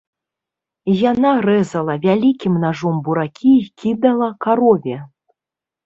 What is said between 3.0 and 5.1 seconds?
буракі і кідала карове.